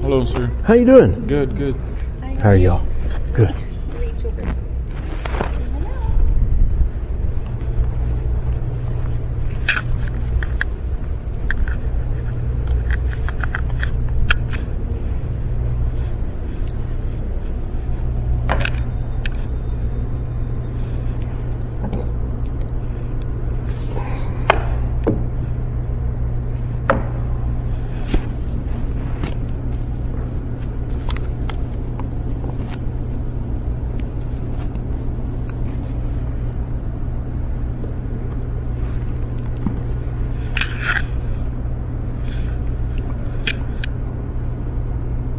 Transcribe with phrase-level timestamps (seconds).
[0.00, 0.46] Hello, sir.
[0.64, 1.26] How you doing?
[1.26, 1.76] Good, good.
[2.42, 2.84] How are y'all?
[3.32, 3.54] Good.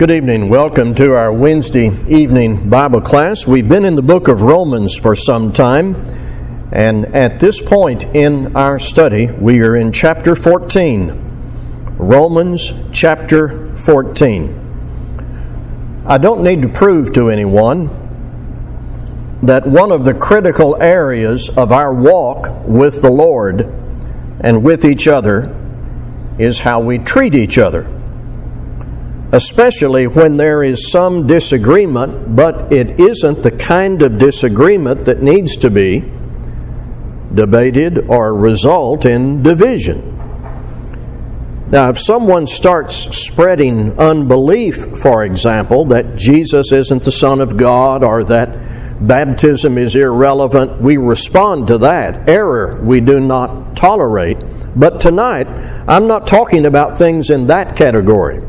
[0.02, 0.50] Good evening.
[0.50, 3.46] Welcome to our Wednesday evening Bible class.
[3.46, 5.94] We've been in the book of Romans for some time,
[6.72, 11.98] and at this point in our study, we are in chapter 14.
[12.00, 16.04] Romans chapter 14.
[16.08, 17.86] I don't need to prove to anyone
[19.44, 23.62] that one of the critical areas of our walk with the Lord
[24.40, 25.56] and with each other
[26.40, 28.01] is how we treat each other
[29.32, 35.56] especially when there is some disagreement, but it isn't the kind of disagreement that needs
[35.58, 36.04] to be
[37.34, 40.10] debated or result in division.
[41.70, 48.04] Now, if someone starts spreading unbelief, for example, that Jesus isn't the Son of God
[48.04, 52.28] or that baptism is irrelevant, we respond to that.
[52.28, 54.38] Error we do not tolerate.
[54.76, 55.48] But tonight,
[55.88, 58.44] I'm not talking about things in that category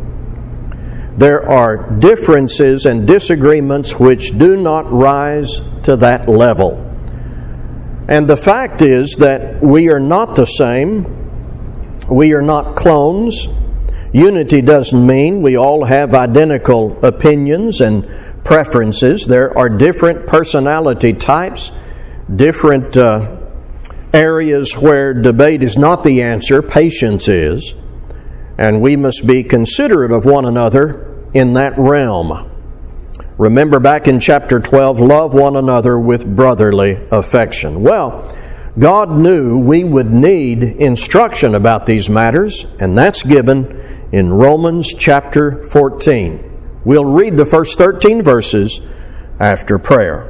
[1.17, 6.89] there are differences and disagreements which do not rise to that level.
[8.09, 13.48] And the fact is that we are not the same, we are not clones.
[14.13, 18.07] Unity doesn't mean we all have identical opinions and
[18.45, 19.25] preferences.
[19.27, 21.73] There are different personality types,
[22.35, 23.36] different uh,
[24.13, 27.75] areas where debate is not the answer, patience is
[28.59, 32.51] and we must be considerate of one another in that realm.
[33.39, 37.83] Remember back in chapter 12, love one another with brotherly affection.
[37.83, 38.37] Well,
[38.79, 45.65] God knew we would need instruction about these matters, and that's given in Romans chapter
[45.65, 46.81] 14.
[46.85, 48.81] We'll read the first 13 verses
[49.41, 50.29] after prayer.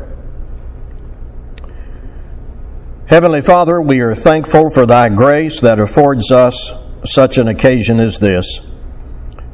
[3.07, 6.73] Heavenly Father, we are thankful for Thy grace that affords us
[7.05, 8.61] such an occasion as this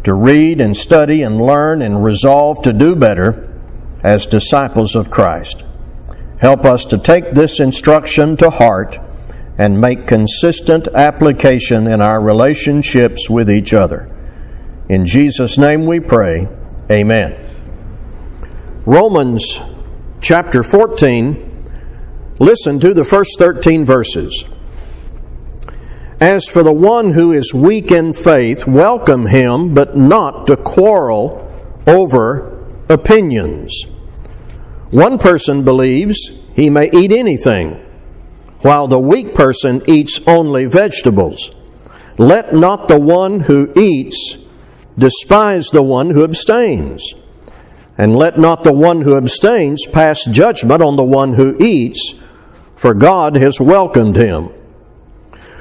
[0.05, 3.49] to read and study and learn and resolve to do better
[4.03, 5.65] as disciples of Christ.
[6.41, 8.99] Help us to take this instruction to heart
[9.59, 14.09] and make consistent application in our relationships with each other.
[14.89, 16.49] In Jesus' name we pray.
[16.91, 17.45] Amen.
[18.87, 19.61] Romans
[20.21, 24.47] chapter 14, listen to the first 13 verses.
[26.21, 31.45] As for the one who is weak in faith, welcome him, but not to quarrel
[31.87, 32.59] over
[32.89, 33.85] opinions.
[34.91, 37.81] One person believes he may eat anything,
[38.63, 41.53] while the weak person eats only vegetables.
[42.17, 44.39] Let not the one who eats
[44.99, 47.15] despise the one who abstains.
[47.97, 52.17] And let not the one who abstains pass judgment on the one who eats,
[52.75, 54.51] for God has welcomed him.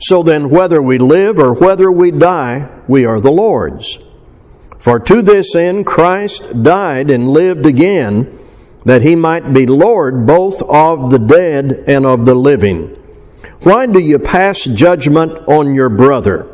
[0.00, 3.98] So then, whether we live or whether we die, we are the Lord's.
[4.78, 8.38] For to this end Christ died and lived again,
[8.84, 12.96] that he might be Lord both of the dead and of the living.
[13.62, 16.50] Why do you pass judgment on your brother?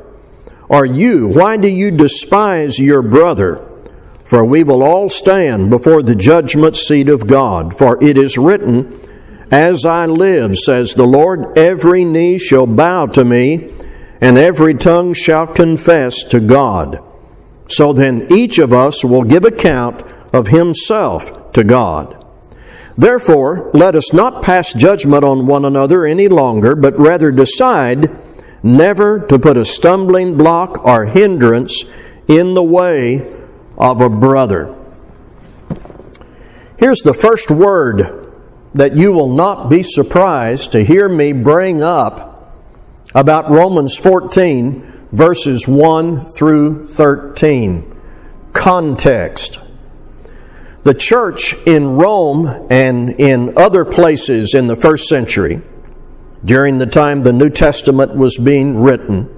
[0.69, 1.28] are you?
[1.28, 3.62] Why do you despise your brother?
[4.25, 7.76] For we will all stand before the judgment seat of God.
[7.78, 9.00] For it is written,
[9.50, 13.70] As I live, says the Lord, every knee shall bow to me,
[14.20, 16.98] and every tongue shall confess to God.
[17.69, 20.02] So then each of us will give account
[20.32, 22.25] of himself to God.
[22.98, 28.19] Therefore, let us not pass judgment on one another any longer, but rather decide
[28.64, 31.84] never to put a stumbling block or hindrance
[32.26, 33.37] in the way
[33.78, 34.75] of a brother.
[36.78, 38.25] Here's the first word
[38.76, 42.55] that you will not be surprised to hear me bring up
[43.14, 47.94] about Romans 14, verses 1 through 13.
[48.52, 49.58] Context.
[50.84, 55.62] The church in Rome and in other places in the first century
[56.44, 59.32] during the time the New Testament was being written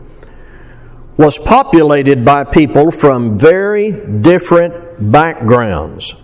[1.17, 6.14] was populated by people from very different backgrounds.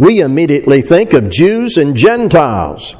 [0.00, 2.96] We immediately think of Jews and Gentiles.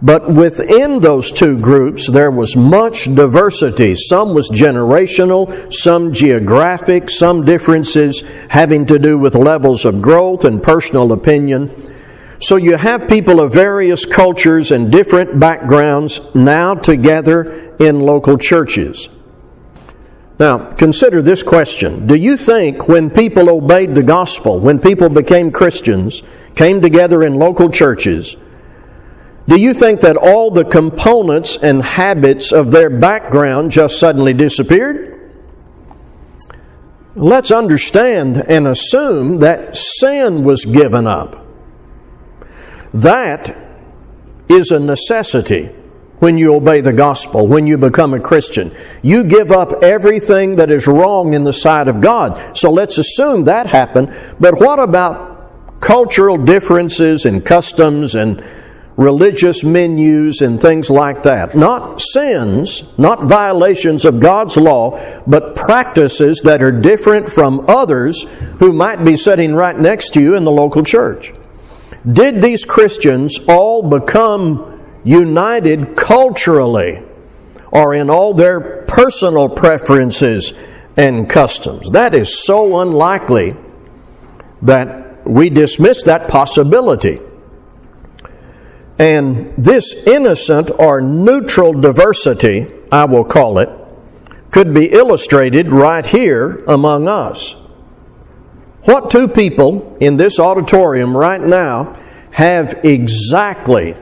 [0.00, 3.96] But within those two groups, there was much diversity.
[3.96, 10.62] Some was generational, some geographic, some differences having to do with levels of growth and
[10.62, 11.68] personal opinion.
[12.40, 19.08] So you have people of various cultures and different backgrounds now together in local churches.
[20.38, 22.06] Now, consider this question.
[22.06, 26.22] Do you think when people obeyed the gospel, when people became Christians,
[26.54, 28.36] came together in local churches,
[29.48, 35.12] do you think that all the components and habits of their background just suddenly disappeared?
[37.14, 41.46] Let's understand and assume that sin was given up.
[42.92, 43.56] That
[44.48, 45.70] is a necessity
[46.18, 48.74] when you obey the gospel, when you become a Christian.
[49.02, 52.56] You give up everything that is wrong in the sight of God.
[52.56, 54.14] So let's assume that happened.
[54.40, 58.42] But what about cultural differences and customs and
[58.96, 61.54] religious menus and things like that?
[61.54, 68.22] Not sins, not violations of God's law, but practices that are different from others
[68.58, 71.32] who might be sitting right next to you in the local church.
[72.10, 74.75] Did these Christians all become
[75.06, 77.00] united culturally
[77.70, 80.52] or in all their personal preferences
[80.96, 81.90] and customs?
[81.92, 83.56] That is so unlikely
[84.62, 87.20] that we dismiss that possibility.
[88.98, 93.68] And this innocent or neutral diversity, I will call it,
[94.50, 97.54] could be illustrated right here among us.
[98.84, 102.00] What two people in this auditorium right now
[102.30, 103.94] have exactly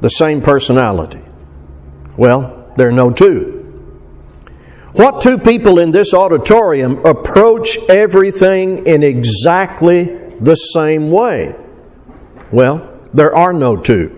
[0.00, 1.22] the same personality?
[2.16, 3.58] Well, there are no two.
[4.92, 10.04] What two people in this auditorium approach everything in exactly
[10.40, 11.54] the same way?
[12.50, 14.14] Well, there are no two.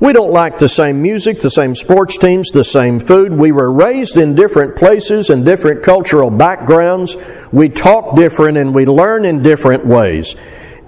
[0.00, 3.34] We don't like the same music, the same sports teams, the same food.
[3.34, 7.18] We were raised in different places and different cultural backgrounds.
[7.52, 10.36] We talk different and we learn in different ways.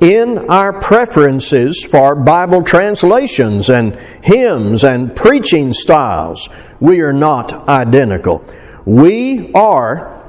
[0.02, 6.49] In our preferences for Bible translations and hymns and preaching styles,
[6.81, 8.44] we are not identical.
[8.84, 10.20] We are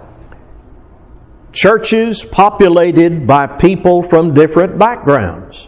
[1.54, 5.68] churches populated by people from different backgrounds,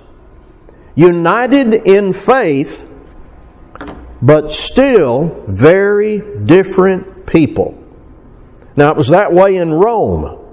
[0.93, 2.87] united in faith
[4.21, 7.75] but still very different people.
[8.75, 10.44] Now, it was that way in Rome.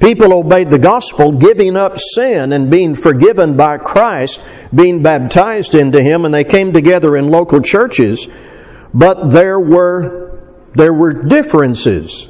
[0.00, 4.42] People obeyed the gospel, giving up sin and being forgiven by Christ,
[4.74, 8.26] being baptized into Him, and they came together in local churches.
[8.94, 10.40] But there were,
[10.74, 12.28] there were differences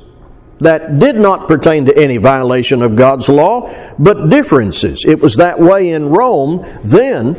[0.58, 5.04] that did not pertain to any violation of God's law, but differences.
[5.06, 7.36] It was that way in Rome then,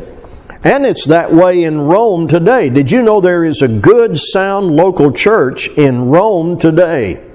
[0.64, 2.70] and it's that way in Rome today.
[2.70, 7.31] Did you know there is a good, sound local church in Rome today?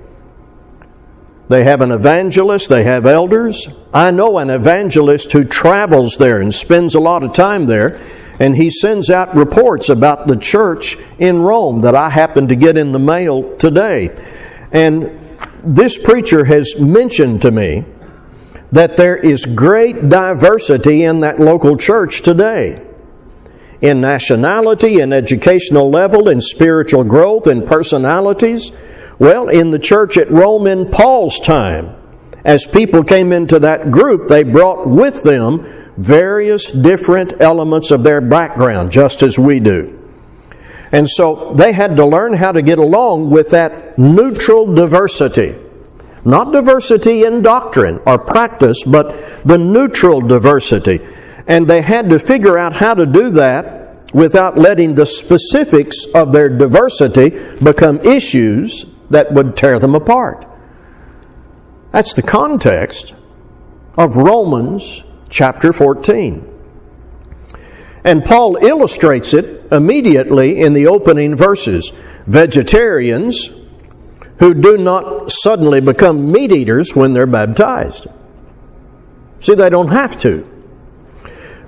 [1.48, 3.68] They have an evangelist, they have elders.
[3.94, 8.00] I know an evangelist who travels there and spends a lot of time there,
[8.40, 12.76] and he sends out reports about the church in Rome that I happen to get
[12.76, 14.10] in the mail today.
[14.72, 17.84] And this preacher has mentioned to me
[18.72, 22.82] that there is great diversity in that local church today
[23.80, 28.72] in nationality, in educational level, in spiritual growth, in personalities.
[29.18, 31.96] Well, in the church at Rome in Paul's time,
[32.44, 38.20] as people came into that group, they brought with them various different elements of their
[38.20, 39.98] background, just as we do.
[40.92, 45.56] And so they had to learn how to get along with that neutral diversity.
[46.24, 51.00] Not diversity in doctrine or practice, but the neutral diversity.
[51.46, 56.32] And they had to figure out how to do that without letting the specifics of
[56.32, 57.30] their diversity
[57.62, 60.46] become issues that would tear them apart.
[61.92, 63.14] That's the context
[63.96, 66.52] of Romans chapter 14.
[68.04, 71.92] And Paul illustrates it immediately in the opening verses.
[72.26, 73.50] Vegetarians
[74.38, 78.06] who do not suddenly become meat eaters when they're baptized.
[79.40, 80.46] See, they don't have to.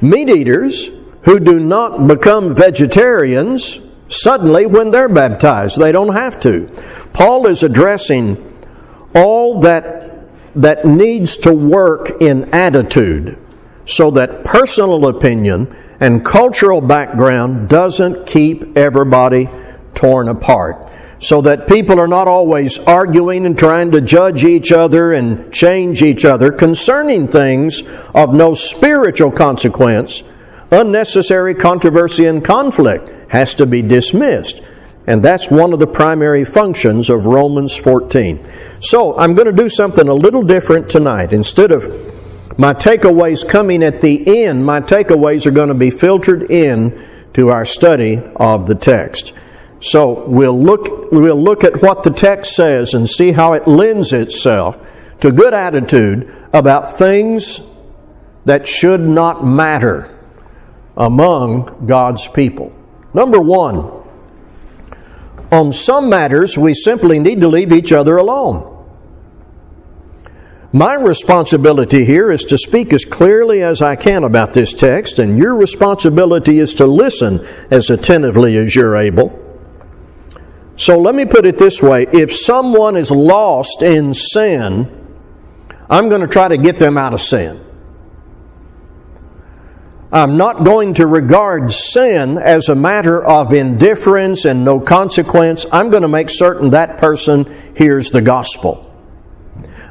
[0.01, 0.91] Meat eaters
[1.23, 5.79] who do not become vegetarians suddenly when they're baptized.
[5.79, 6.69] They don't have to.
[7.13, 8.45] Paul is addressing
[9.15, 10.09] all that
[10.55, 13.39] that needs to work in attitude
[13.85, 19.49] so that personal opinion and cultural background doesn't keep everybody
[19.95, 20.93] torn apart.
[21.21, 26.03] So that people are not always arguing and trying to judge each other and change
[26.03, 27.83] each other concerning things
[28.15, 30.23] of no spiritual consequence.
[30.71, 34.61] Unnecessary controversy and conflict has to be dismissed.
[35.07, 38.45] And that's one of the primary functions of Romans 14.
[38.81, 41.33] So I'm going to do something a little different tonight.
[41.33, 41.85] Instead of
[42.59, 47.49] my takeaways coming at the end, my takeaways are going to be filtered in to
[47.49, 49.33] our study of the text.
[49.81, 54.13] So we'll look, we'll look at what the text says and see how it lends
[54.13, 54.77] itself
[55.21, 57.61] to good attitude about things
[58.45, 60.15] that should not matter
[60.97, 62.73] among God's people.
[63.15, 63.91] Number one,
[65.51, 68.75] on some matters, we simply need to leave each other alone.
[70.73, 75.39] My responsibility here is to speak as clearly as I can about this text, and
[75.39, 79.33] your responsibility is to listen as attentively as you're able.
[80.77, 84.95] So let me put it this way if someone is lost in sin,
[85.89, 87.65] I'm going to try to get them out of sin.
[90.11, 95.67] I'm not going to regard sin as a matter of indifference and no consequence.
[95.71, 98.87] I'm going to make certain that person hears the gospel.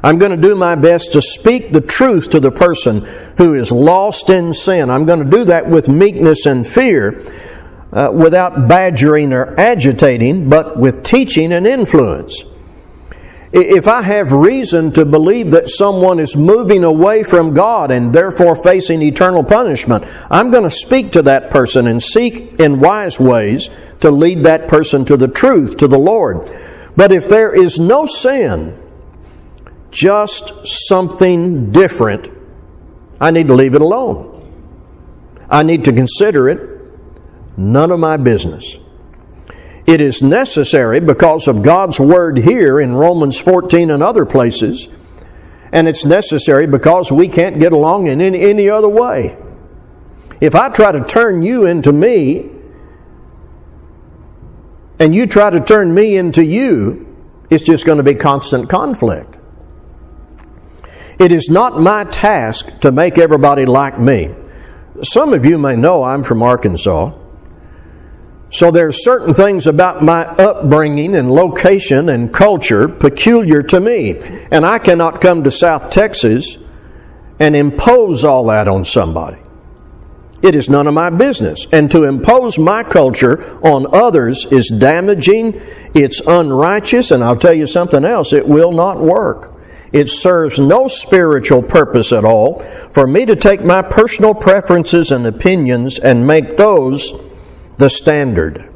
[0.02, 3.00] I'm going to do my best to speak the truth to the person
[3.36, 4.90] who is lost in sin.
[4.90, 7.22] I'm going to do that with meekness and fear,
[7.92, 12.44] uh, without badgering or agitating, but with teaching and influence.
[13.50, 18.62] If I have reason to believe that someone is moving away from God and therefore
[18.62, 23.70] facing eternal punishment, I'm going to speak to that person and seek in wise ways
[24.00, 26.54] to lead that person to the truth, to the Lord.
[26.94, 28.78] But if there is no sin,
[29.90, 32.28] just something different,
[33.18, 34.34] I need to leave it alone.
[35.48, 36.78] I need to consider it
[37.56, 38.78] none of my business.
[39.88, 44.86] It is necessary because of God's word here in Romans 14 and other places,
[45.72, 49.38] and it's necessary because we can't get along in any, other way.
[50.42, 52.50] If I try to turn you into me,
[54.98, 57.06] and you try to turn me into you,
[57.48, 59.38] it's just going to be constant conflict.
[61.18, 64.34] It is not my task to make everybody like me.
[65.02, 67.12] Some of you may know I'm from Arkansas.
[68.50, 74.18] So there are certain things about my upbringing and location and culture peculiar to me.
[74.50, 76.56] And I cannot come to South Texas
[77.38, 79.38] and impose all that on somebody.
[80.40, 81.66] It is none of my business.
[81.72, 85.60] And to impose my culture on others is damaging,
[85.94, 89.54] it's unrighteous, and I'll tell you something else, it will not work.
[89.92, 92.62] It serves no spiritual purpose at all
[92.92, 97.12] for me to take my personal preferences and opinions and make those
[97.78, 98.72] the standard.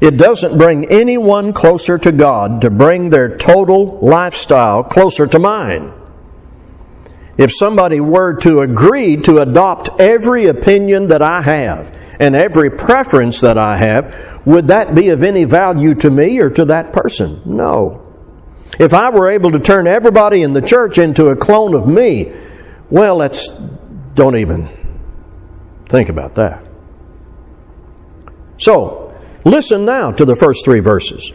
[0.00, 5.92] It doesn't bring anyone closer to God to bring their total lifestyle closer to mine.
[7.38, 13.40] If somebody were to agree to adopt every opinion that I have and every preference
[13.40, 17.42] that I have, would that be of any value to me or to that person?
[17.44, 18.02] No.
[18.78, 22.32] If I were able to turn everybody in the church into a clone of me,
[22.90, 23.48] well, let's
[24.14, 24.68] don't even
[25.88, 26.65] think about that.
[28.58, 31.32] So, listen now to the first three verses.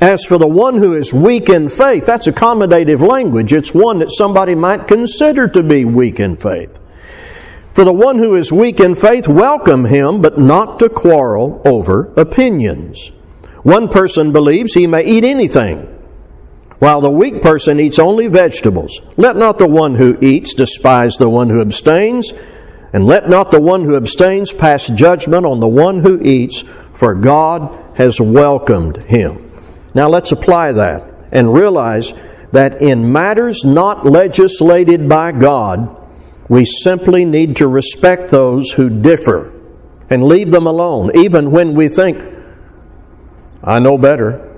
[0.00, 3.52] As for the one who is weak in faith, that's accommodative language.
[3.52, 6.78] It's one that somebody might consider to be weak in faith.
[7.72, 12.12] For the one who is weak in faith, welcome him, but not to quarrel over
[12.16, 13.12] opinions.
[13.62, 15.88] One person believes he may eat anything,
[16.78, 19.00] while the weak person eats only vegetables.
[19.16, 22.32] Let not the one who eats despise the one who abstains
[22.94, 27.12] And let not the one who abstains pass judgment on the one who eats, for
[27.12, 29.50] God has welcomed him.
[29.96, 32.12] Now let's apply that and realize
[32.52, 36.02] that in matters not legislated by God,
[36.48, 39.52] we simply need to respect those who differ
[40.08, 42.18] and leave them alone, even when we think,
[43.64, 44.54] I know better,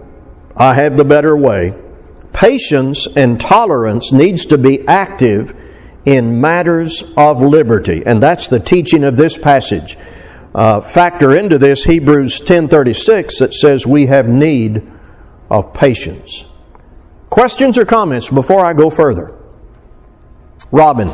[0.54, 1.72] I have the better way.
[2.34, 5.56] Patience and tolerance needs to be active
[6.06, 9.98] in matters of liberty, and that's the teaching of this passage.
[10.54, 14.82] Uh, factor into this Hebrews 10:36 that says we have need
[15.50, 16.46] of patience.
[17.28, 19.34] Questions or comments before I go further?
[20.70, 21.10] Robin.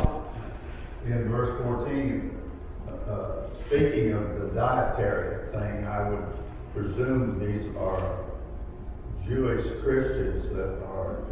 [1.05, 2.31] In verse 14,
[2.87, 6.25] uh, speaking of the dietary thing, I would
[6.73, 8.19] presume these are
[9.27, 11.23] Jewish Christians that are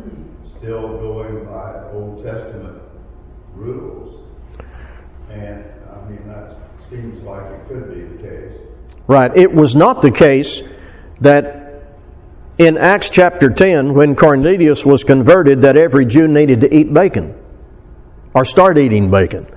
[0.58, 2.81] still going by Old Testament
[3.56, 4.24] rules.
[5.30, 6.56] And I mean, that
[6.90, 8.60] seems like it could be the case.
[9.08, 9.36] Right.
[9.36, 10.62] It was not the case
[11.22, 11.84] that
[12.58, 17.36] in Acts chapter 10, when Cornelius was converted, that every Jew needed to eat bacon
[18.34, 19.48] or start eating bacon.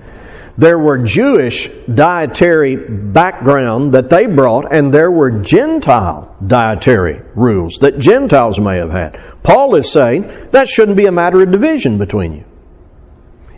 [0.57, 7.99] There were Jewish dietary background that they brought, and there were Gentile dietary rules that
[7.99, 9.19] Gentiles may have had.
[9.43, 12.45] Paul is saying that shouldn't be a matter of division between you.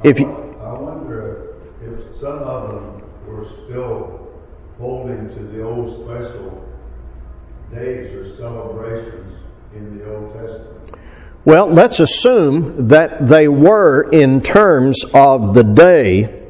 [0.07, 0.27] If you,
[0.63, 4.29] I wonder if some of them were still
[4.79, 6.65] holding to the old special
[7.73, 9.37] days or celebrations
[9.75, 10.95] in the Old Testament?
[11.43, 16.47] Well, let's assume that they were in terms of the day,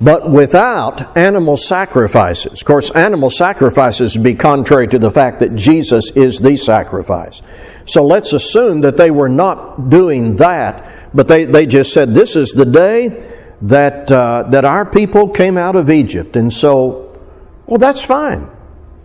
[0.00, 2.60] but without animal sacrifices.
[2.60, 7.40] Of course, animal sacrifices would be contrary to the fact that Jesus is the sacrifice.
[7.86, 12.36] So let's assume that they were not doing that, but they, they just said, This
[12.36, 13.28] is the day
[13.62, 16.36] that, uh, that our people came out of Egypt.
[16.36, 17.20] And so,
[17.66, 18.48] well, that's fine.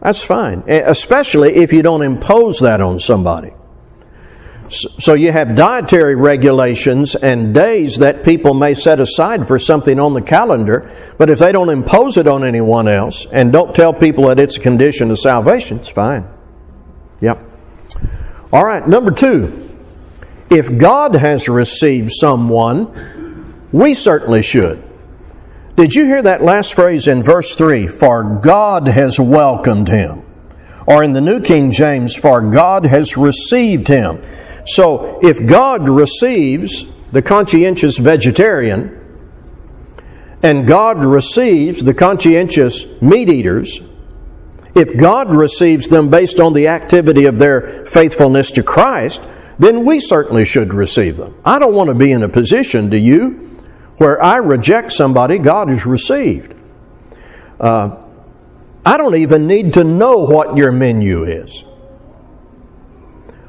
[0.01, 3.51] That's fine, especially if you don't impose that on somebody.
[4.69, 10.13] So you have dietary regulations and days that people may set aside for something on
[10.13, 14.27] the calendar, but if they don't impose it on anyone else and don't tell people
[14.27, 16.27] that it's a condition of salvation, it's fine.
[17.21, 17.39] Yep.
[18.51, 19.76] All right, number two.
[20.49, 24.83] If God has received someone, we certainly should.
[25.75, 27.87] Did you hear that last phrase in verse 3?
[27.87, 30.23] For God has welcomed him.
[30.87, 34.23] Or in the New King James, for God has received him.
[34.65, 38.93] So if God receives the conscientious vegetarian,
[40.41, 43.81] and God receives the conscientious meat eaters,
[44.75, 49.21] if God receives them based on the activity of their faithfulness to Christ,
[49.59, 51.35] then we certainly should receive them.
[51.43, 53.29] I don't want to be in a position, do you,
[53.97, 56.53] where I reject somebody, God has received.
[57.59, 57.97] Uh,
[58.85, 61.63] I don't even need to know what your menu is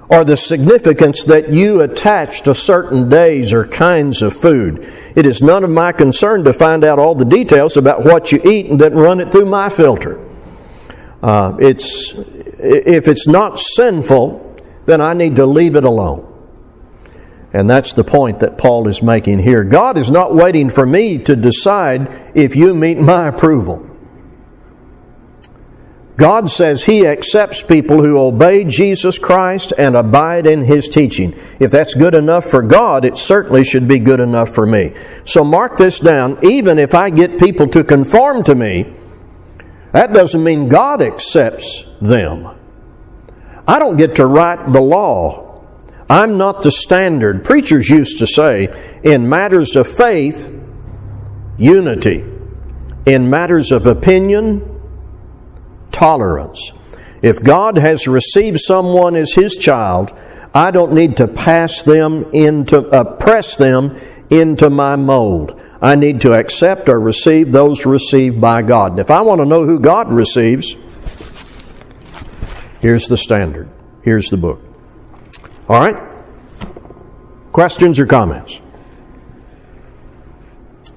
[0.09, 4.91] or the significance that you attach to certain days or kinds of food.
[5.15, 8.41] It is none of my concern to find out all the details about what you
[8.43, 10.19] eat and then run it through my filter.
[11.23, 14.48] Uh, it's, if it's not sinful,
[14.89, 16.25] then I need to leave it alone.
[17.53, 19.65] And that's the point that Paul is making here.
[19.65, 23.85] God is not waiting for me to decide if you meet my approval.
[26.17, 31.39] God says He accepts people who obey Jesus Christ and abide in His teaching.
[31.61, 34.95] If that's good enough for God, it certainly should be good enough for me.
[35.25, 36.39] So mark this down.
[36.43, 38.93] Even if I get people to conform to me,
[39.93, 42.58] that doesn't mean God accepts them.
[43.69, 45.49] I don't get to write the law
[46.11, 47.45] I'm not the standard.
[47.45, 50.51] Preachers used to say, in matters of faith,
[51.59, 52.25] unity.
[53.05, 54.81] In matters of opinion,
[55.93, 56.73] tolerance.
[57.21, 60.13] If God has received someone as His child,
[60.55, 64.01] I don't need to pass them into, uh, press them
[64.31, 65.61] into my mold.
[65.81, 68.93] I need to accept or receive those received by God.
[68.93, 70.75] And if I want to know who God receives,
[72.81, 73.69] here's the standard.
[74.03, 74.61] Here's the book.
[75.69, 75.97] All right?
[77.53, 78.61] Questions or comments?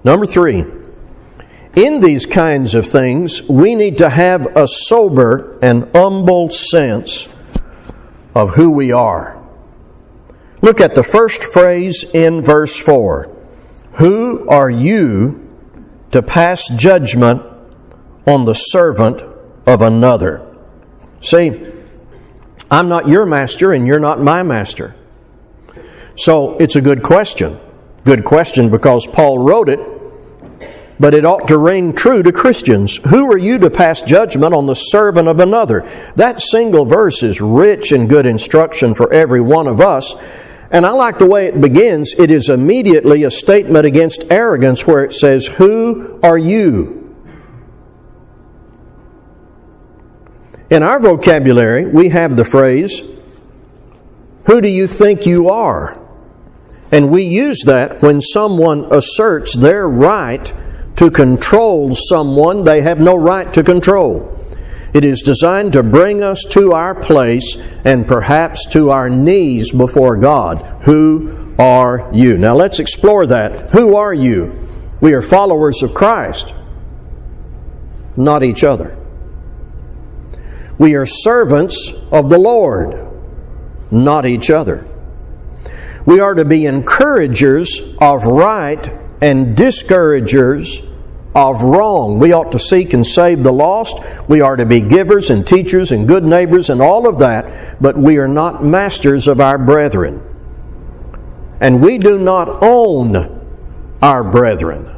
[0.04, 0.66] Number three,
[1.76, 7.28] in these kinds of things, we need to have a sober and humble sense
[8.34, 9.42] of who we are.
[10.62, 13.30] Look at the first phrase in verse 4.
[13.94, 15.50] Who are you
[16.12, 17.42] to pass judgment
[18.28, 19.24] on the servant
[19.66, 20.48] of another?
[21.22, 21.71] See,
[22.72, 24.96] I'm not your master and you're not my master.
[26.16, 27.60] So it's a good question.
[28.06, 29.80] Good question because Paul wrote it
[31.02, 32.98] but it ought to ring true to Christians.
[33.08, 35.82] Who are you to pass judgment on the servant of another?
[36.16, 40.14] That single verse is rich in good instruction for every one of us.
[40.70, 42.14] And I like the way it begins.
[42.20, 47.01] It is immediately a statement against arrogance where it says, Who are you?
[50.72, 53.02] In our vocabulary, we have the phrase,
[54.46, 56.00] Who do you think you are?
[56.94, 60.52] And we use that when someone asserts their right
[60.96, 64.38] to control someone they have no right to control.
[64.94, 70.16] It is designed to bring us to our place and perhaps to our knees before
[70.16, 70.60] God.
[70.84, 72.38] Who are you?
[72.38, 73.72] Now let's explore that.
[73.72, 74.70] Who are you?
[75.02, 76.54] We are followers of Christ,
[78.16, 79.01] not each other.
[80.82, 83.08] We are servants of the Lord,
[83.92, 84.88] not each other.
[86.08, 88.92] We are to be encouragers of right
[89.22, 90.82] and discouragers
[91.36, 92.18] of wrong.
[92.18, 94.00] We ought to seek and save the lost.
[94.28, 97.96] We are to be givers and teachers and good neighbors and all of that, but
[97.96, 100.20] we are not masters of our brethren.
[101.60, 104.91] And we do not own our brethren.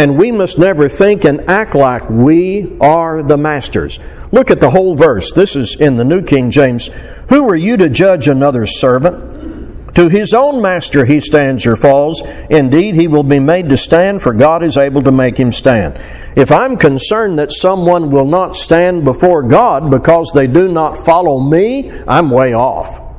[0.00, 4.00] And we must never think and act like we are the masters.
[4.32, 5.30] Look at the whole verse.
[5.30, 6.88] This is in the New King James.
[7.28, 9.94] Who are you to judge another's servant?
[9.96, 12.22] To his own master he stands or falls.
[12.48, 16.00] Indeed, he will be made to stand, for God is able to make him stand.
[16.34, 21.40] If I'm concerned that someone will not stand before God because they do not follow
[21.40, 23.09] me, I'm way off.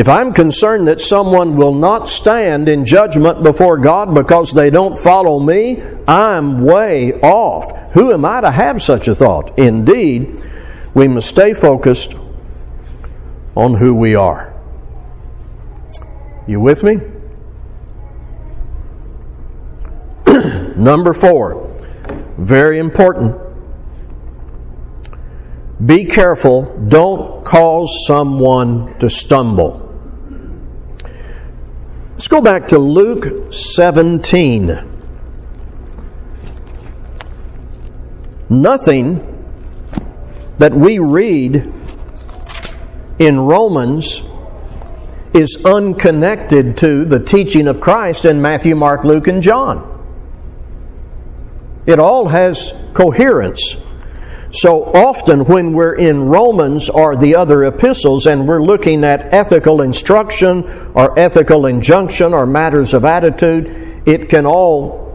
[0.00, 4.98] If I'm concerned that someone will not stand in judgment before God because they don't
[4.98, 7.92] follow me, I'm way off.
[7.92, 9.58] Who am I to have such a thought?
[9.58, 10.42] Indeed,
[10.94, 12.14] we must stay focused
[13.54, 14.58] on who we are.
[16.46, 16.96] You with me?
[20.76, 21.76] Number four,
[22.38, 23.38] very important.
[25.84, 29.89] Be careful, don't cause someone to stumble.
[32.20, 34.76] Let's go back to Luke 17.
[38.50, 39.46] Nothing
[40.58, 41.72] that we read
[43.18, 44.22] in Romans
[45.32, 49.86] is unconnected to the teaching of Christ in Matthew, Mark, Luke, and John.
[51.86, 53.78] It all has coherence.
[54.52, 59.80] So often, when we're in Romans or the other epistles and we're looking at ethical
[59.80, 65.08] instruction or ethical injunction or matters of attitude, it can all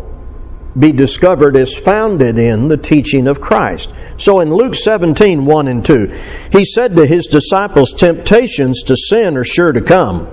[0.77, 3.93] be discovered as founded in the teaching of Christ.
[4.17, 6.21] So in Luke 17, 1 and 2,
[6.51, 10.29] he said to his disciples, Temptations to sin are sure to come.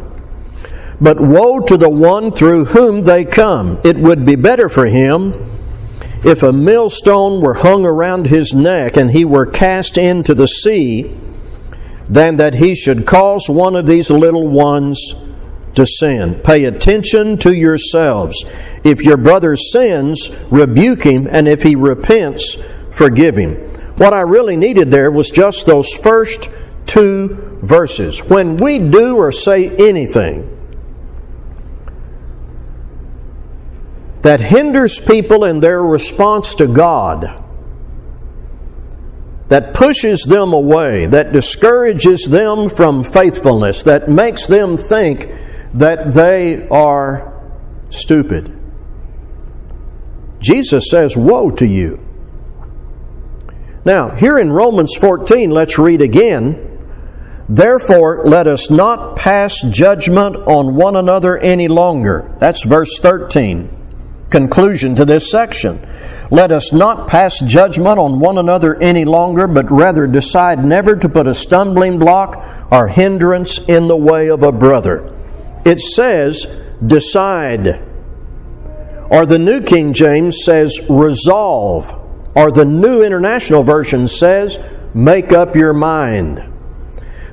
[1.01, 3.81] But woe to the one through whom they come.
[3.83, 5.49] It would be better for him
[6.25, 11.13] if a millstone were hung around his neck and he were cast into the sea
[12.05, 15.15] than that he should cause one of these little ones
[15.75, 16.35] to sin.
[16.45, 18.45] Pay attention to yourselves.
[18.85, 22.57] If your brother sins, rebuke him, and if he repents,
[22.93, 23.55] forgive him.
[23.97, 26.51] What I really needed there was just those first
[26.87, 28.23] two verses.
[28.23, 30.62] When we do or say anything
[34.23, 37.43] that hinders people in their response to God,
[39.49, 45.29] that pushes them away, that discourages them from faithfulness, that makes them think
[45.75, 47.33] that they are
[47.91, 48.59] stupid.
[50.39, 52.01] Jesus says, Woe to you.
[53.85, 56.69] Now, here in Romans 14, let's read again.
[57.49, 62.35] Therefore, let us not pass judgment on one another any longer.
[62.39, 63.82] That's verse 13.
[64.33, 65.87] Conclusion to this section.
[66.33, 71.09] Let us not pass judgment on one another any longer, but rather decide never to
[71.09, 75.13] put a stumbling block or hindrance in the way of a brother
[75.65, 76.47] it says
[76.85, 77.81] decide.
[79.11, 81.93] Or the New King James says resolve.
[82.35, 84.59] Or the New International Version says
[84.95, 86.52] make up your mind.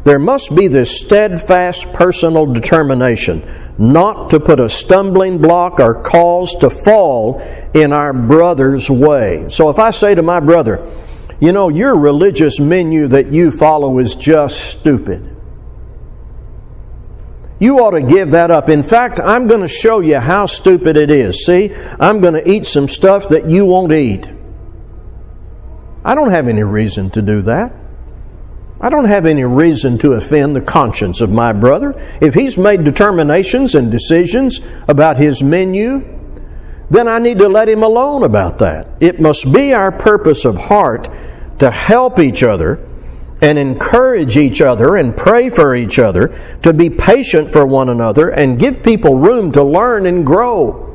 [0.03, 6.53] There must be this steadfast personal determination not to put a stumbling block or cause
[6.55, 7.39] to fall
[7.73, 9.47] in our brother's way.
[9.49, 10.85] So if I say to my brother,
[11.39, 15.37] you know, your religious menu that you follow is just stupid.
[17.59, 18.69] You ought to give that up.
[18.69, 21.45] In fact, I'm going to show you how stupid it is.
[21.45, 24.29] See, I'm going to eat some stuff that you won't eat.
[26.03, 27.73] I don't have any reason to do that.
[28.81, 31.93] I don't have any reason to offend the conscience of my brother.
[32.21, 36.17] If he's made determinations and decisions about his menu,
[36.89, 38.89] then I need to let him alone about that.
[39.01, 41.09] It must be our purpose of heart
[41.59, 42.85] to help each other
[43.41, 48.29] and encourage each other and pray for each other, to be patient for one another
[48.29, 50.85] and give people room to learn and grow.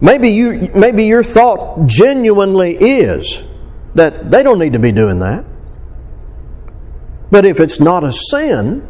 [0.00, 3.42] Maybe you maybe your thought genuinely is
[3.94, 5.44] that they don't need to be doing that.
[7.30, 8.86] But if it's not a sin,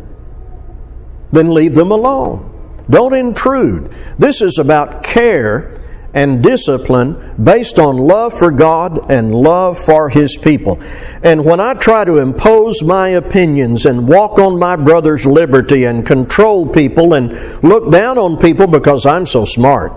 [1.30, 2.48] then leave them alone.
[2.90, 3.94] Don't intrude.
[4.18, 5.80] This is about care
[6.14, 10.78] and discipline based on love for God and love for His people.
[11.22, 16.06] And when I try to impose my opinions and walk on my brother's liberty and
[16.06, 19.92] control people and look down on people because I'm so smart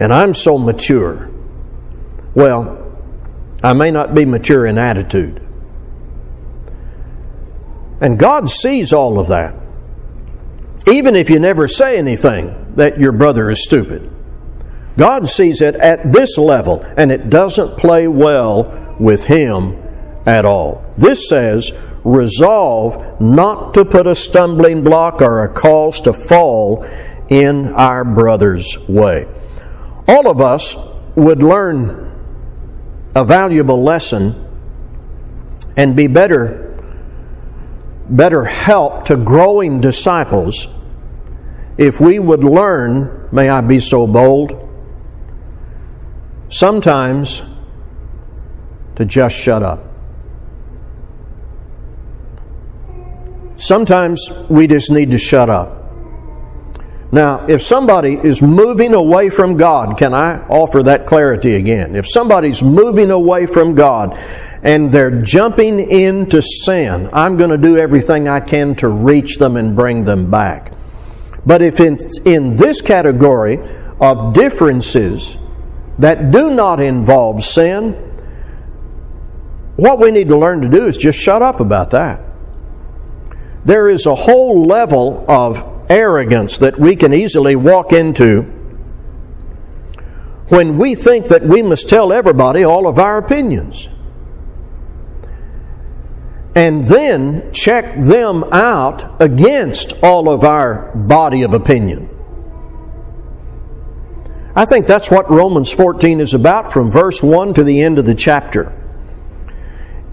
[0.00, 1.30] and I'm so mature,
[2.34, 2.83] well,
[3.64, 5.40] I may not be mature in attitude.
[7.98, 9.54] And God sees all of that.
[10.86, 14.10] Even if you never say anything that your brother is stupid.
[14.98, 19.82] God sees it at this level, and it doesn't play well with Him
[20.26, 20.84] at all.
[20.98, 21.72] This says,
[22.04, 26.84] resolve not to put a stumbling block or a cause to fall
[27.30, 29.26] in our brother's way.
[30.06, 30.76] All of us
[31.16, 32.03] would learn
[33.14, 34.40] a valuable lesson
[35.76, 36.62] and be better
[38.08, 40.68] better help to growing disciples
[41.76, 44.52] if we would learn, may I be so bold,
[46.48, 47.42] sometimes
[48.96, 49.80] to just shut up.
[53.56, 55.83] Sometimes we just need to shut up.
[57.14, 61.94] Now, if somebody is moving away from God, can I offer that clarity again?
[61.94, 64.18] If somebody's moving away from God
[64.64, 69.56] and they're jumping into sin, I'm going to do everything I can to reach them
[69.56, 70.72] and bring them back.
[71.46, 73.60] But if it's in this category
[74.00, 75.36] of differences
[76.00, 77.92] that do not involve sin,
[79.76, 82.22] what we need to learn to do is just shut up about that.
[83.64, 88.42] There is a whole level of arrogance that we can easily walk into
[90.48, 93.88] when we think that we must tell everybody all of our opinions.
[96.54, 102.10] And then check them out against all of our body of opinion.
[104.54, 108.04] I think that's what Romans 14 is about from verse 1 to the end of
[108.04, 108.83] the chapter.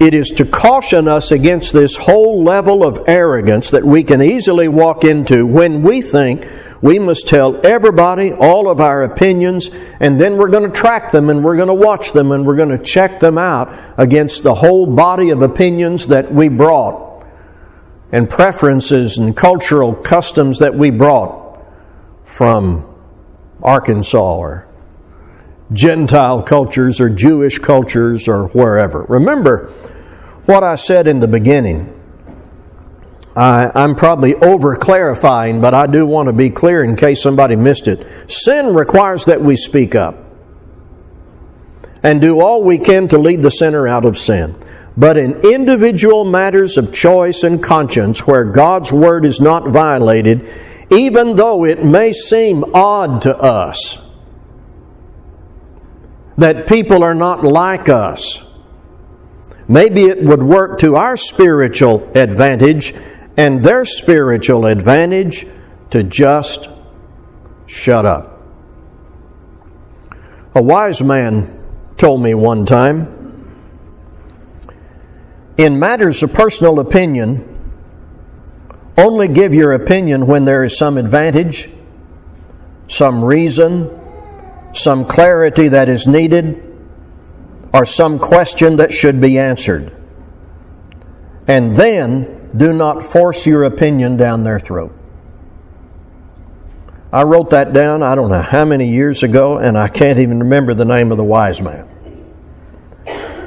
[0.02, 4.68] It is to caution us against this whole level of arrogance that we can easily
[4.68, 6.48] walk into when we think
[6.82, 11.30] we must tell everybody all of our opinions, and then we're going to track them
[11.30, 14.56] and we're going to watch them and we're going to check them out against the
[14.56, 17.24] whole body of opinions that we brought
[18.12, 21.64] and preferences and cultural customs that we brought
[22.26, 22.92] from
[23.62, 24.68] Arkansas or
[25.74, 29.06] Gentile cultures or Jewish cultures or wherever.
[29.08, 29.72] Remember
[30.46, 31.98] what I said in the beginning.
[33.36, 37.56] I, am probably over clarifying, but I do want to be clear in case somebody
[37.56, 38.06] missed it.
[38.30, 40.16] Sin requires that we speak up
[42.04, 44.56] and do all we can to lead the sinner out of sin.
[44.98, 50.50] But in individual matters of choice and conscience, where God's word is not violated,
[50.90, 54.11] even though it may seem odd to us
[56.38, 58.44] that people are not like us,
[59.68, 62.94] maybe it would work to our spiritual advantage
[63.38, 65.46] and their spiritual advantage
[65.90, 66.68] to just
[67.66, 68.42] shut up.
[70.54, 71.58] A wise man
[71.98, 73.22] told me one time
[75.58, 77.48] in matters of personal opinion,
[78.98, 81.70] only give your opinion when there is some advantage,
[82.88, 84.01] some reason,
[84.74, 86.64] some clarity that is needed,
[87.74, 89.96] or some question that should be answered.
[91.48, 94.94] And then do not force your opinion down their throat.
[97.14, 100.40] I wrote that down, I don't know how many years ago, and I can't even
[100.40, 101.90] remember the name of the wise man.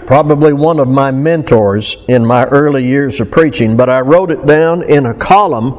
[0.07, 4.45] Probably one of my mentors in my early years of preaching, but I wrote it
[4.45, 5.79] down in a column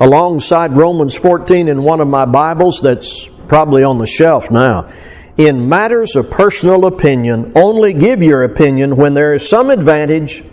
[0.00, 4.88] alongside Romans 14 in one of my Bibles that's probably on the shelf now.
[5.36, 10.44] In matters of personal opinion, only give your opinion when there is some advantage,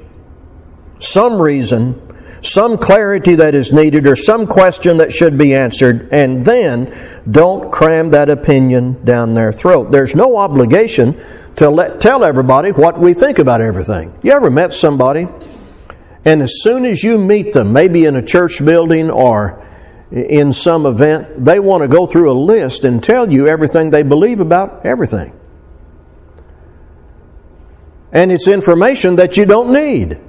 [0.97, 2.01] some reason,
[2.41, 7.71] some clarity that is needed, or some question that should be answered, and then don't
[7.71, 9.91] cram that opinion down their throat.
[9.91, 11.23] There's no obligation
[11.57, 14.17] to let, tell everybody what we think about everything.
[14.23, 15.27] You ever met somebody,
[16.25, 19.66] and as soon as you meet them, maybe in a church building or
[20.11, 24.03] in some event, they want to go through a list and tell you everything they
[24.03, 25.37] believe about everything.
[28.11, 30.19] And it's information that you don't need.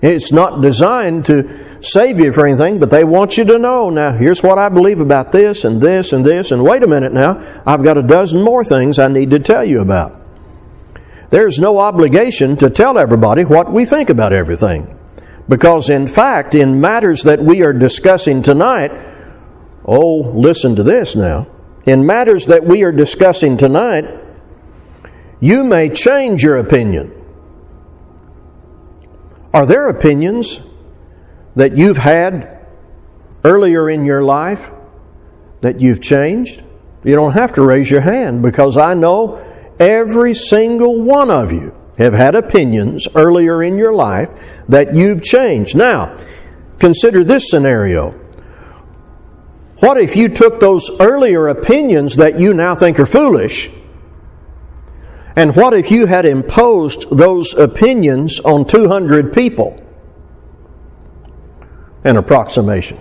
[0.00, 4.16] It's not designed to save you for anything, but they want you to know now,
[4.16, 7.62] here's what I believe about this and this and this, and wait a minute now,
[7.66, 10.16] I've got a dozen more things I need to tell you about.
[11.28, 14.98] There's no obligation to tell everybody what we think about everything.
[15.48, 18.92] Because in fact, in matters that we are discussing tonight,
[19.84, 21.48] oh, listen to this now.
[21.86, 24.04] In matters that we are discussing tonight,
[25.40, 27.12] you may change your opinion.
[29.52, 30.60] Are there opinions
[31.56, 32.64] that you've had
[33.42, 34.70] earlier in your life
[35.62, 36.62] that you've changed?
[37.02, 39.42] You don't have to raise your hand because I know
[39.78, 44.30] every single one of you have had opinions earlier in your life
[44.68, 45.76] that you've changed.
[45.76, 46.18] Now,
[46.78, 48.12] consider this scenario.
[49.78, 53.70] What if you took those earlier opinions that you now think are foolish
[55.36, 59.80] and what if you had imposed those opinions on 200 people?
[62.04, 62.98] An approximation.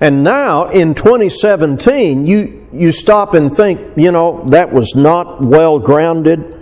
[0.00, 5.78] And now in 2017, you, you stop and think, you know, that was not well
[5.78, 6.57] grounded.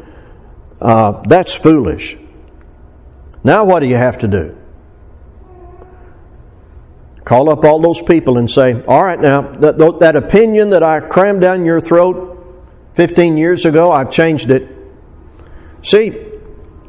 [0.80, 2.16] Uh, that's foolish.
[3.42, 4.56] Now what do you have to do?
[7.24, 11.00] Call up all those people and say, all right, now, that, that opinion that I
[11.00, 12.34] crammed down your throat,
[12.94, 14.68] 15 years ago, I've changed it.
[15.82, 16.26] See,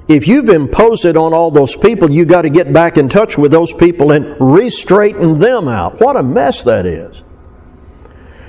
[0.08, 3.38] if you've imposed it on all those people, you've got to get back in touch
[3.38, 6.00] with those people and re-straighten them out.
[6.00, 7.24] What a mess that is.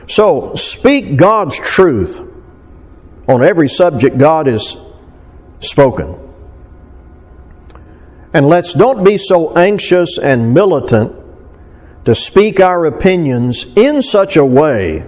[0.07, 2.21] So, speak God's truth
[3.27, 4.77] on every subject God has
[5.61, 6.17] spoken.
[8.33, 11.13] And let's don't be so anxious and militant
[12.05, 15.05] to speak our opinions in such a way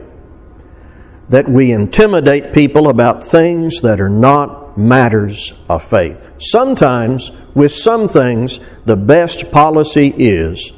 [1.29, 6.23] that we intimidate people about things that are not matters of faith.
[6.39, 10.73] Sometimes, with some things, the best policy is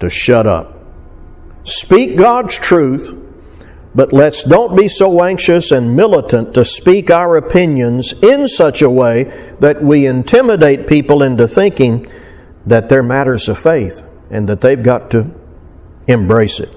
[0.00, 0.72] to shut up.
[1.64, 3.14] Speak God's truth,
[3.96, 8.90] but let's don't be so anxious and militant to speak our opinions in such a
[8.90, 9.24] way
[9.58, 12.06] that we intimidate people into thinking
[12.66, 15.34] that they're matters of faith and that they've got to
[16.06, 16.68] embrace it.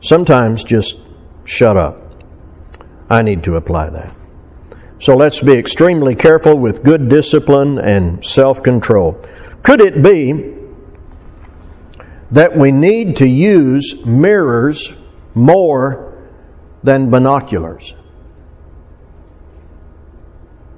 [0.00, 0.98] Sometimes just
[1.44, 2.00] shut up.
[3.10, 4.16] I need to apply that.
[5.00, 9.22] So let's be extremely careful with good discipline and self control.
[9.62, 10.54] Could it be
[12.30, 14.94] that we need to use mirrors
[15.34, 16.11] more
[16.82, 17.94] than binoculars?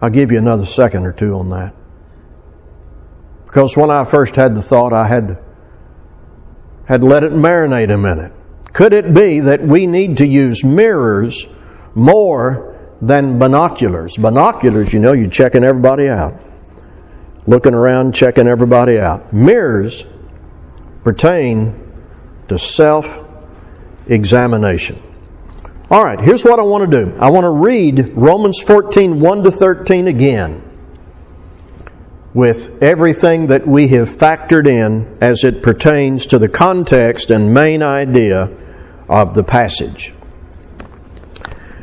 [0.01, 1.75] I'll give you another second or two on that.
[3.47, 5.39] Because when I first had the thought, I had,
[6.87, 8.33] had let it marinate a minute.
[8.73, 11.47] Could it be that we need to use mirrors
[11.95, 14.17] more than binoculars.
[14.17, 16.41] Binoculars, you know, you're checking everybody out,
[17.47, 19.33] looking around, checking everybody out.
[19.33, 20.05] Mirrors
[21.03, 21.81] pertain
[22.49, 23.19] to self
[24.07, 25.01] examination.
[25.91, 29.43] All right, here's what I want to do I want to read Romans 14 1
[29.43, 30.71] to 13 again
[32.33, 37.83] with everything that we have factored in as it pertains to the context and main
[37.83, 38.51] idea
[39.09, 40.13] of the passage.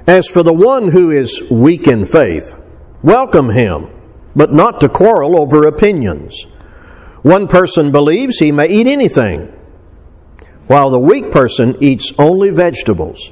[0.07, 2.53] As for the one who is weak in faith,
[3.01, 3.89] welcome him,
[4.35, 6.43] but not to quarrel over opinions.
[7.21, 9.53] One person believes he may eat anything,
[10.67, 13.31] while the weak person eats only vegetables.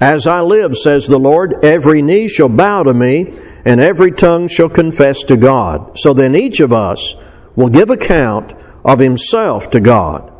[0.00, 4.48] As I live, says the Lord, every knee shall bow to me, and every tongue
[4.48, 5.98] shall confess to God.
[5.98, 7.16] So then each of us
[7.56, 10.32] will give account of himself to God.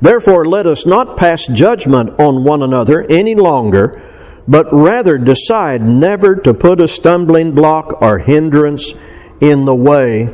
[0.00, 4.02] Therefore, let us not pass judgment on one another any longer,
[4.46, 8.92] but rather decide never to put a stumbling block or hindrance
[9.40, 10.28] in the way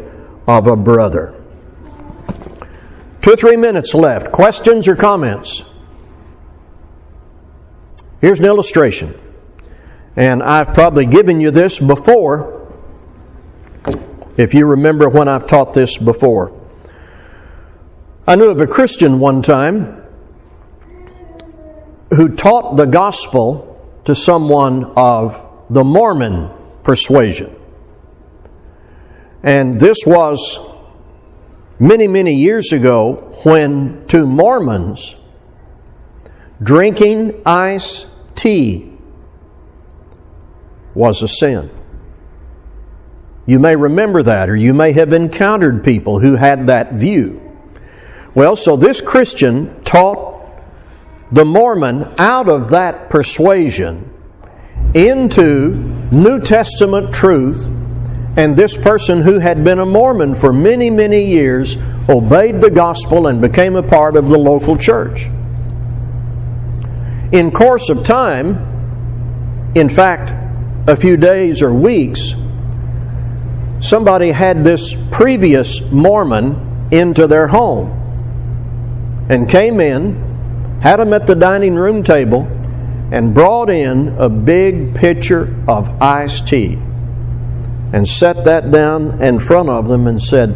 [0.46, 1.34] of a brother.
[3.22, 4.32] Two or three minutes left.
[4.32, 5.62] Questions or comments?
[8.21, 9.18] Here's an illustration.
[10.16, 12.73] And I've probably given you this before,
[14.37, 16.59] if you remember when I've taught this before.
[18.27, 20.03] I knew of a Christian one time
[22.11, 23.66] who taught the gospel
[24.05, 25.41] to someone of
[25.71, 26.51] the Mormon
[26.83, 27.55] persuasion.
[29.43, 30.59] And this was
[31.79, 35.16] many, many years ago when to Mormons,
[36.62, 38.92] drinking iced tea
[40.94, 41.70] was a sin.
[43.46, 47.40] You may remember that, or you may have encountered people who had that view.
[48.34, 50.40] Well, so this Christian taught
[51.32, 54.12] the Mormon out of that persuasion
[54.94, 55.74] into
[56.12, 57.68] New Testament truth,
[58.36, 61.76] and this person who had been a Mormon for many, many years
[62.08, 65.28] obeyed the gospel and became a part of the local church.
[67.33, 70.33] In course of time, in fact,
[70.89, 72.35] a few days or weeks,
[73.81, 77.97] somebody had this previous Mormon into their home
[79.28, 82.47] and came in, had him at the dining room table,
[83.12, 86.78] and brought in a big pitcher of iced tea
[87.93, 90.55] and set that down in front of them and said,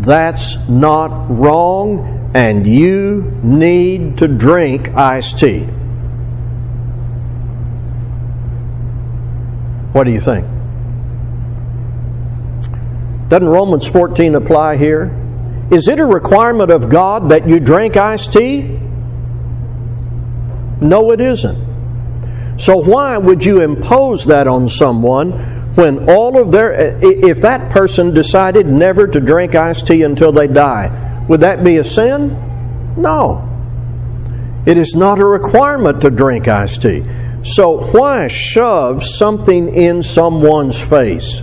[0.00, 5.68] That's not wrong, and you need to drink iced tea.
[9.92, 10.46] What do you think?
[13.28, 15.10] Doesn't Romans 14 apply here?
[15.70, 18.78] Is it a requirement of God that you drink iced tea?
[20.82, 22.58] No, it isn't.
[22.58, 25.30] So why would you impose that on someone
[25.74, 30.46] when all of their if that person decided never to drink iced tea until they
[30.46, 32.36] die, would that be a sin?
[32.96, 33.48] No.
[34.66, 37.02] It is not a requirement to drink iced tea.
[37.42, 41.42] So why shove something in someone's face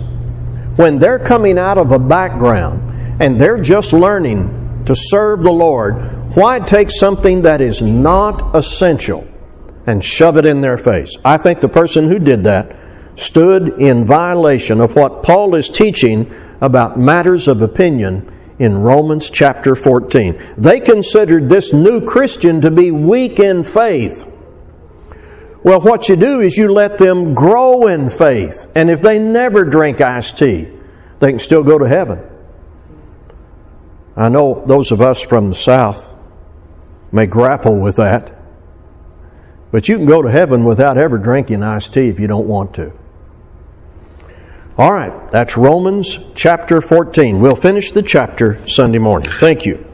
[0.76, 6.34] when they're coming out of a background and they're just learning to serve the Lord,
[6.34, 9.28] why take something that is not essential
[9.86, 11.16] and shove it in their face?
[11.22, 12.76] I think the person who did that
[13.16, 16.32] stood in violation of what Paul is teaching
[16.62, 20.54] about matters of opinion in Romans chapter 14.
[20.56, 24.29] They considered this new Christian to be weak in faith.
[25.62, 28.66] Well, what you do is you let them grow in faith.
[28.74, 30.68] And if they never drink iced tea,
[31.18, 32.20] they can still go to heaven.
[34.16, 36.14] I know those of us from the South
[37.12, 38.36] may grapple with that,
[39.70, 42.74] but you can go to heaven without ever drinking iced tea if you don't want
[42.74, 42.92] to.
[44.78, 47.40] All right, that's Romans chapter 14.
[47.40, 49.30] We'll finish the chapter Sunday morning.
[49.30, 49.86] Thank you.